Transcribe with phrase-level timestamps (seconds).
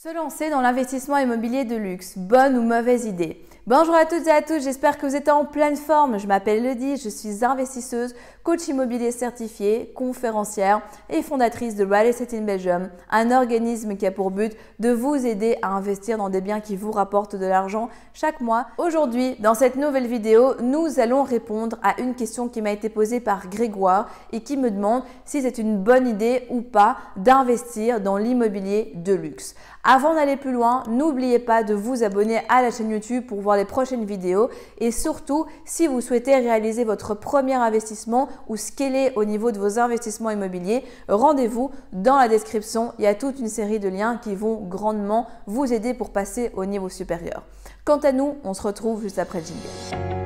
[0.00, 4.30] Se lancer dans l'investissement immobilier de luxe, bonne ou mauvaise idée Bonjour à toutes et
[4.30, 6.18] à tous, j'espère que vous êtes en pleine forme.
[6.18, 10.80] Je m'appelle Lydie, je suis investisseuse, coach immobilier certifié, conférencière
[11.10, 15.16] et fondatrice de Real Estate in Belgium, un organisme qui a pour but de vous
[15.16, 18.68] aider à investir dans des biens qui vous rapportent de l'argent chaque mois.
[18.78, 23.20] Aujourd'hui, dans cette nouvelle vidéo, nous allons répondre à une question qui m'a été posée
[23.20, 28.16] par Grégoire et qui me demande si c'est une bonne idée ou pas d'investir dans
[28.16, 29.54] l'immobilier de luxe.
[29.90, 33.56] Avant d'aller plus loin, n'oubliez pas de vous abonner à la chaîne YouTube pour voir
[33.56, 39.24] les prochaines vidéos et surtout si vous souhaitez réaliser votre premier investissement ou scaler au
[39.24, 42.92] niveau de vos investissements immobiliers, rendez-vous dans la description.
[42.98, 46.50] Il y a toute une série de liens qui vont grandement vous aider pour passer
[46.54, 47.44] au niveau supérieur.
[47.86, 50.17] Quant à nous, on se retrouve juste après le jingle.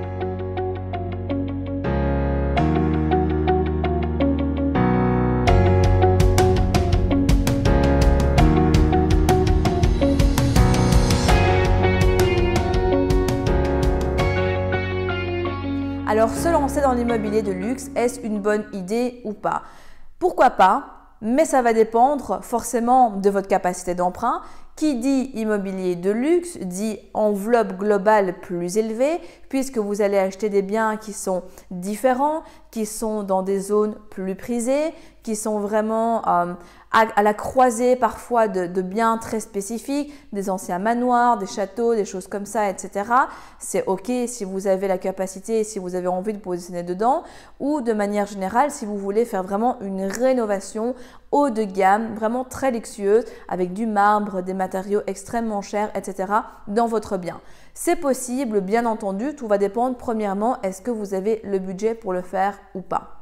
[16.22, 19.62] Alors se lancer dans l'immobilier de luxe, est-ce une bonne idée ou pas?
[20.20, 24.42] Pourquoi pas mais ça va dépendre forcément de votre capacité d'emprunt.
[24.74, 30.62] Qui dit immobilier de luxe dit enveloppe globale plus élevée, puisque vous allez acheter des
[30.62, 36.54] biens qui sont différents, qui sont dans des zones plus prisées, qui sont vraiment euh,
[36.92, 42.28] à, la croisée parfois de, biens très spécifiques, des anciens manoirs, des châteaux, des choses
[42.28, 43.10] comme ça, etc.
[43.58, 47.24] C'est OK si vous avez la capacité, si vous avez envie de positionner dedans,
[47.60, 50.94] ou de manière générale, si vous voulez faire vraiment une rénovation
[51.30, 56.32] haut de gamme, vraiment très luxueuse, avec du marbre, des matériaux extrêmement chers, etc.
[56.68, 57.40] dans votre bien.
[57.72, 62.12] C'est possible, bien entendu, tout va dépendre premièrement, est-ce que vous avez le budget pour
[62.12, 63.21] le faire ou pas.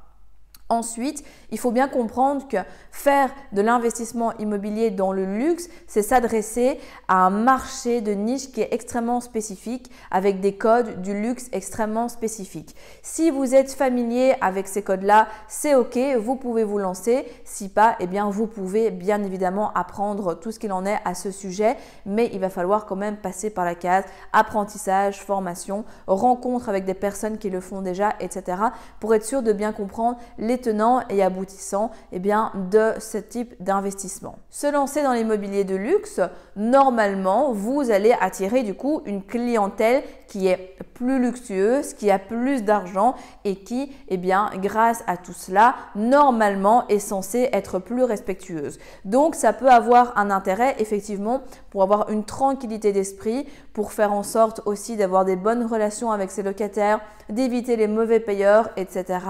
[0.70, 2.58] Ensuite, il faut bien comprendre que
[2.92, 8.60] faire de l'investissement immobilier dans le luxe, c'est s'adresser à un marché de niche qui
[8.60, 12.76] est extrêmement spécifique, avec des codes du luxe extrêmement spécifiques.
[13.02, 17.26] Si vous êtes familier avec ces codes-là, c'est OK, vous pouvez vous lancer.
[17.44, 21.14] Si pas, eh bien, vous pouvez bien évidemment apprendre tout ce qu'il en est à
[21.14, 21.76] ce sujet,
[22.06, 26.94] mais il va falloir quand même passer par la case apprentissage, formation, rencontre avec des
[26.94, 28.62] personnes qui le font déjà, etc.,
[29.00, 30.59] pour être sûr de bien comprendre les
[31.08, 34.38] et aboutissants eh bien, de ce type d'investissement.
[34.50, 36.20] Se lancer dans l'immobilier de luxe,
[36.56, 42.62] normalement, vous allez attirer du coup une clientèle qui est plus luxueuse, qui a plus
[42.62, 48.78] d'argent et qui, eh bien, grâce à tout cela, normalement est censée être plus respectueuse.
[49.04, 51.40] Donc, ça peut avoir un intérêt effectivement
[51.70, 56.30] pour avoir une tranquillité d'esprit, pour faire en sorte aussi d'avoir des bonnes relations avec
[56.30, 59.20] ses locataires, d'éviter les mauvais payeurs, etc.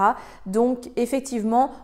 [0.45, 1.20] Donc, effectivement,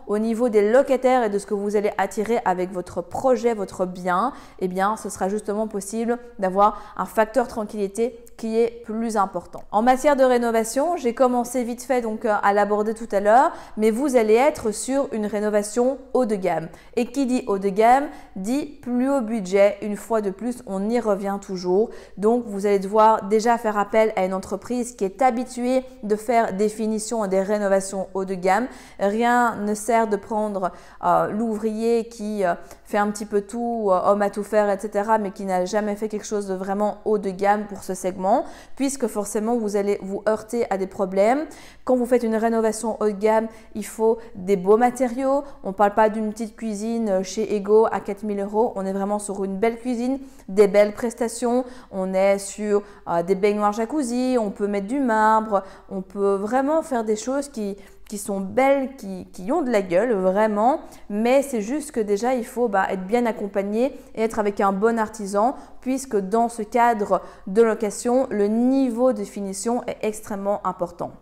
[0.06, 3.86] au niveau des locataires et de ce que vous allez attirer avec votre projet, votre
[3.86, 9.64] bien, eh bien, ce sera justement possible d'avoir un facteur tranquillité qui est plus important.
[9.72, 13.50] En matière de rénovation, j'ai commencé vite fait donc euh, à l'aborder tout à l'heure,
[13.76, 16.68] mais vous allez être sur une rénovation haut de gamme.
[16.96, 18.06] Et qui dit haut de gamme
[18.36, 19.76] dit plus haut budget.
[19.82, 21.90] Une fois de plus, on y revient toujours.
[22.16, 26.54] Donc vous allez devoir déjà faire appel à une entreprise qui est habituée de faire
[26.54, 28.68] des finitions et des rénovations haut de gamme.
[29.00, 30.70] Rien ne sert de prendre
[31.04, 35.32] euh, l'ouvrier qui euh, fait un petit peu tout, homme à tout faire, etc., mais
[35.32, 38.27] qui n'a jamais fait quelque chose de vraiment haut de gamme pour ce segment
[38.76, 41.46] puisque forcément vous allez vous heurter à des problèmes.
[41.84, 45.44] Quand vous faites une rénovation haut de gamme, il faut des beaux matériaux.
[45.64, 48.72] On ne parle pas d'une petite cuisine chez Ego à 4000 euros.
[48.76, 50.18] On est vraiment sur une belle cuisine,
[50.48, 51.64] des belles prestations.
[51.90, 56.82] On est sur euh, des baignoires jacuzzi, on peut mettre du marbre, on peut vraiment
[56.82, 57.76] faire des choses qui
[58.08, 60.80] qui sont belles, qui, ont de la gueule vraiment,
[61.10, 64.72] mais c'est juste que déjà il faut bah, être bien accompagné et être avec un
[64.72, 71.12] bon artisan, puisque dans ce cadre de location, le niveau de finition est extrêmement important.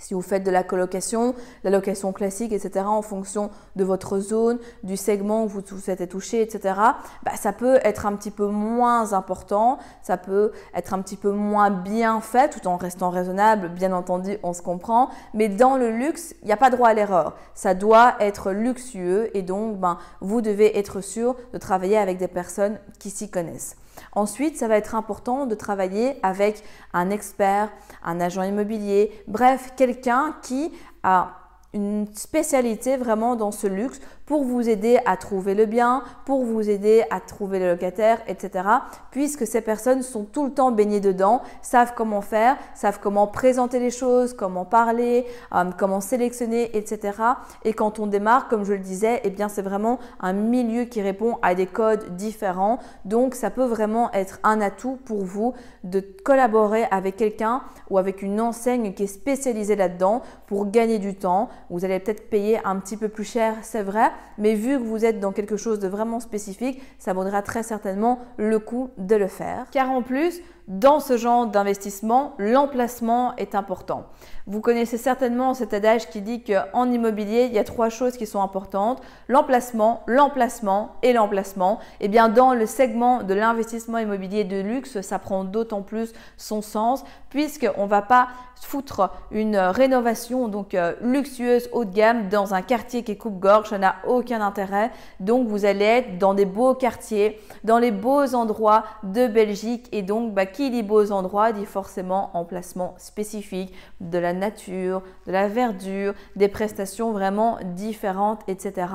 [0.00, 4.58] Si vous faites de la colocation, la location classique, etc., en fonction de votre zone,
[4.82, 6.74] du segment où vous souhaitez toucher, etc.,
[7.22, 11.30] bah, ça peut être un petit peu moins important, ça peut être un petit peu
[11.30, 15.10] moins bien fait, tout en restant raisonnable, bien entendu, on se comprend.
[15.34, 17.36] Mais dans le luxe, il n'y a pas droit à l'erreur.
[17.54, 22.28] Ça doit être luxueux et donc, ben, vous devez être sûr de travailler avec des
[22.28, 23.76] personnes qui s'y connaissent.
[24.12, 26.62] Ensuite, ça va être important de travailler avec
[26.92, 27.70] un expert,
[28.04, 31.39] un agent immobilier, bref, quelqu'un qui a
[31.72, 36.70] une spécialité vraiment dans ce luxe pour vous aider à trouver le bien, pour vous
[36.70, 38.64] aider à trouver le locataire, etc.
[39.10, 43.80] Puisque ces personnes sont tout le temps baignées dedans, savent comment faire, savent comment présenter
[43.80, 47.18] les choses, comment parler, euh, comment sélectionner, etc.
[47.64, 51.02] Et quand on démarre, comme je le disais, eh bien c'est vraiment un milieu qui
[51.02, 52.78] répond à des codes différents.
[53.04, 58.22] Donc ça peut vraiment être un atout pour vous de collaborer avec quelqu'un ou avec
[58.22, 61.48] une enseigne qui est spécialisée là-dedans pour gagner du temps.
[61.70, 65.04] Vous allez peut-être payer un petit peu plus cher, c'est vrai, mais vu que vous
[65.04, 69.28] êtes dans quelque chose de vraiment spécifique, ça vaudra très certainement le coup de le
[69.28, 69.66] faire.
[69.70, 70.40] Car en plus,
[70.70, 74.06] dans ce genre d'investissement, l'emplacement est important.
[74.46, 78.24] Vous connaissez certainement cet adage qui dit qu'en immobilier, il y a trois choses qui
[78.24, 81.80] sont importantes l'emplacement, l'emplacement et l'emplacement.
[81.98, 86.12] Et eh bien, dans le segment de l'investissement immobilier de luxe, ça prend d'autant plus
[86.36, 88.28] son sens puisqu'on ne va pas
[88.60, 93.78] foutre une rénovation donc euh, luxueuse haut de gamme dans un quartier qui coupe-gorge, ça
[93.78, 94.90] n'a aucun intérêt.
[95.18, 100.02] Donc vous allez être dans des beaux quartiers, dans les beaux endroits de Belgique et
[100.02, 105.48] donc bah, qui dit beaux endroits dit forcément emplacement spécifique, de la nature, de la
[105.48, 108.88] verdure, des prestations vraiment différentes, etc.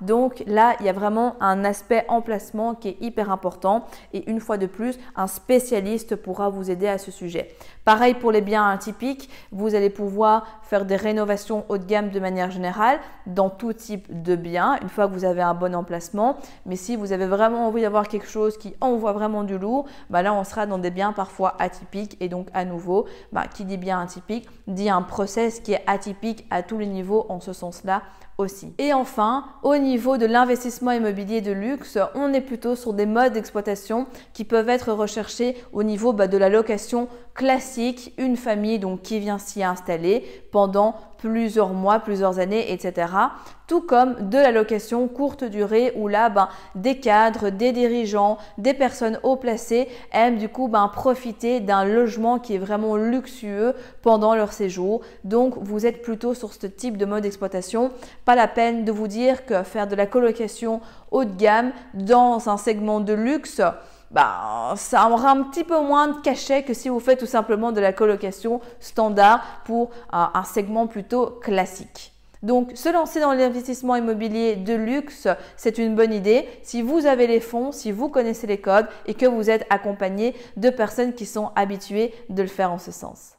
[0.00, 4.40] Donc là, il y a vraiment un aspect emplacement qui est hyper important et une
[4.40, 7.54] fois de plus, un spécialiste pourra vous aider à ce sujet.
[7.84, 12.20] Pareil pour les biens atypiques, vous allez pouvoir faire des rénovations haut de gamme de
[12.20, 16.36] manière générale dans tout type de biens une fois que vous avez un bon emplacement.
[16.64, 20.22] Mais si vous avez vraiment envie d'avoir quelque chose qui envoie vraiment du lourd, bah
[20.22, 23.76] là on sera dans des biens parfois atypiques et donc à nouveau, bah, qui dit
[23.76, 28.02] bien atypique dit un process qui est atypique à tous les niveaux en ce sens-là
[28.38, 28.74] aussi.
[28.78, 33.32] Et enfin, au niveau de l'investissement immobilier de luxe, on est plutôt sur des modes
[33.32, 39.02] d'exploitation qui peuvent être recherchés au niveau bah, de la location classique, une famille donc
[39.02, 43.06] qui vient s'y installer pendant plusieurs mois, plusieurs années, etc.
[43.68, 48.74] Tout comme de la location courte durée où là, ben, des cadres, des dirigeants, des
[48.74, 54.34] personnes haut placées aiment du coup ben, profiter d'un logement qui est vraiment luxueux pendant
[54.34, 55.02] leur séjour.
[55.22, 57.92] Donc, vous êtes plutôt sur ce type de mode d'exploitation.
[58.24, 60.80] Pas la peine de vous dire que faire de la colocation
[61.10, 63.60] haut de gamme dans un segment de luxe,
[64.12, 67.72] bah, ça aura un petit peu moins de cachet que si vous faites tout simplement
[67.72, 72.12] de la colocation standard pour un, segment plutôt classique.
[72.42, 77.26] Donc, se lancer dans l'investissement immobilier de luxe, c'est une bonne idée si vous avez
[77.26, 81.24] les fonds, si vous connaissez les codes et que vous êtes accompagné de personnes qui
[81.24, 83.38] sont habituées de le faire en ce sens.